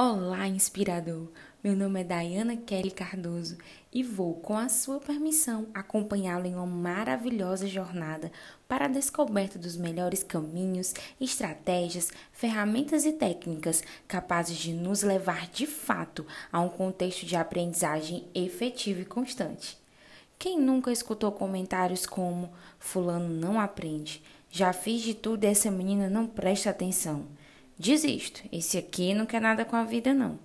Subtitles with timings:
[0.00, 1.26] Olá, inspirador!
[1.60, 3.58] Meu nome é Dayana Kelly Cardoso
[3.92, 8.30] e vou, com a sua permissão, acompanhá-lo em uma maravilhosa jornada
[8.68, 15.66] para a descoberta dos melhores caminhos, estratégias, ferramentas e técnicas capazes de nos levar de
[15.66, 19.76] fato a um contexto de aprendizagem efetivo e constante.
[20.38, 26.08] Quem nunca escutou comentários como: Fulano não aprende, já fiz de tudo e essa menina
[26.08, 27.26] não presta atenção?
[27.78, 30.36] Desisto, esse aqui não quer nada com a vida, não.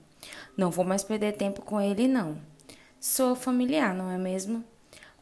[0.56, 2.38] Não vou mais perder tempo com ele, não.
[3.00, 4.64] Sou familiar, não é mesmo?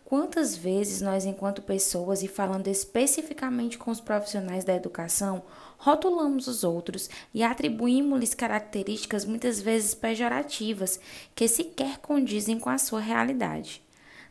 [0.04, 5.42] Quantas vezes nós, enquanto pessoas, e falando especificamente com os profissionais da educação,
[5.78, 11.00] rotulamos os outros e atribuímos-lhes características muitas vezes pejorativas
[11.34, 13.82] que sequer condizem com a sua realidade?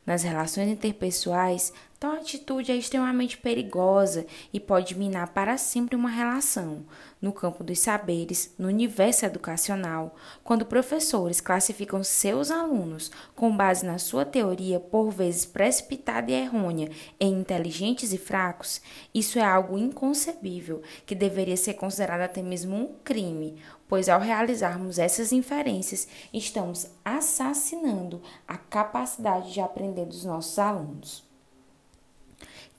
[0.05, 6.87] Nas relações interpessoais, tal atitude é extremamente perigosa e pode minar para sempre uma relação.
[7.21, 13.99] No campo dos saberes, no universo educacional, quando professores classificam seus alunos com base na
[13.99, 18.81] sua teoria, por vezes precipitada e errônea, em inteligentes e fracos,
[19.13, 24.99] isso é algo inconcebível, que deveria ser considerado até mesmo um crime, pois ao realizarmos
[24.99, 31.29] essas inferências, estamos assassinando a capacidade de aprender dos nossos alunos.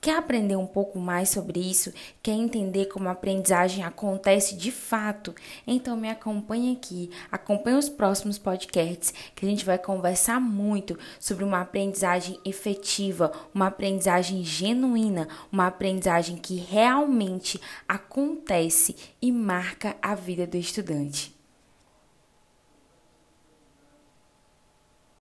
[0.03, 1.94] Quer aprender um pouco mais sobre isso?
[2.23, 5.35] Quer entender como a aprendizagem acontece de fato?
[5.67, 11.44] Então me acompanhe aqui, acompanhe os próximos podcasts que a gente vai conversar muito sobre
[11.44, 20.47] uma aprendizagem efetiva, uma aprendizagem genuína, uma aprendizagem que realmente acontece e marca a vida
[20.47, 21.41] do estudante.